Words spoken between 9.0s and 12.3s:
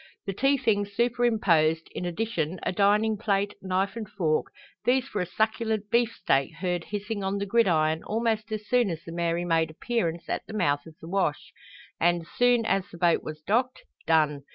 the Mary made appearance at the mouth of the wash, and,